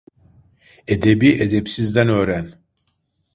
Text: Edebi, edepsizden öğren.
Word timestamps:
Edebi, 0.87 1.41
edepsizden 1.43 2.07
öğren. 2.09 2.49